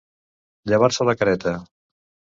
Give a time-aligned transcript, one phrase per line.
[0.71, 1.55] Llevar-se la careta.